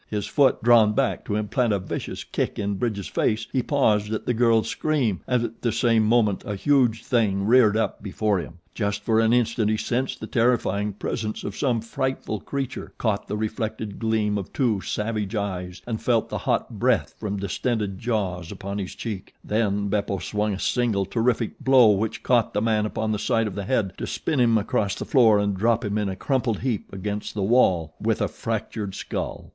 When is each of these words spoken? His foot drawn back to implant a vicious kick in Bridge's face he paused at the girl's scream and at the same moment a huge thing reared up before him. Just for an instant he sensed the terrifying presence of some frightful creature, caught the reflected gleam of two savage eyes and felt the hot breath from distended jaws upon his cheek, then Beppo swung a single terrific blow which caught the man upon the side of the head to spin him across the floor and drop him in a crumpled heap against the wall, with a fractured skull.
His 0.09 0.25
foot 0.25 0.63
drawn 0.63 0.93
back 0.93 1.25
to 1.25 1.35
implant 1.35 1.71
a 1.73 1.77
vicious 1.77 2.23
kick 2.23 2.57
in 2.57 2.73
Bridge's 2.77 3.05
face 3.07 3.45
he 3.53 3.61
paused 3.61 4.11
at 4.11 4.25
the 4.25 4.33
girl's 4.33 4.67
scream 4.67 5.19
and 5.27 5.43
at 5.43 5.61
the 5.61 5.71
same 5.71 6.03
moment 6.07 6.43
a 6.43 6.55
huge 6.55 7.03
thing 7.03 7.45
reared 7.45 7.77
up 7.77 8.01
before 8.01 8.39
him. 8.39 8.55
Just 8.73 9.03
for 9.03 9.19
an 9.19 9.31
instant 9.31 9.69
he 9.69 9.77
sensed 9.77 10.19
the 10.19 10.25
terrifying 10.25 10.93
presence 10.93 11.43
of 11.43 11.55
some 11.55 11.81
frightful 11.81 12.39
creature, 12.39 12.93
caught 12.97 13.27
the 13.27 13.37
reflected 13.37 13.99
gleam 13.99 14.39
of 14.39 14.51
two 14.51 14.81
savage 14.81 15.35
eyes 15.35 15.83
and 15.85 16.01
felt 16.01 16.29
the 16.29 16.39
hot 16.49 16.79
breath 16.79 17.13
from 17.19 17.37
distended 17.37 17.99
jaws 17.99 18.51
upon 18.51 18.79
his 18.79 18.95
cheek, 18.95 19.35
then 19.43 19.87
Beppo 19.87 20.17
swung 20.17 20.55
a 20.55 20.59
single 20.59 21.05
terrific 21.05 21.59
blow 21.59 21.91
which 21.91 22.23
caught 22.23 22.55
the 22.55 22.61
man 22.63 22.87
upon 22.87 23.11
the 23.11 23.19
side 23.19 23.45
of 23.45 23.53
the 23.53 23.65
head 23.65 23.93
to 23.99 24.07
spin 24.07 24.39
him 24.39 24.57
across 24.57 24.95
the 24.95 25.05
floor 25.05 25.37
and 25.37 25.55
drop 25.55 25.85
him 25.85 25.99
in 25.99 26.09
a 26.09 26.15
crumpled 26.15 26.61
heap 26.61 26.91
against 26.91 27.35
the 27.35 27.43
wall, 27.43 27.93
with 28.01 28.19
a 28.19 28.27
fractured 28.27 28.95
skull. 28.95 29.49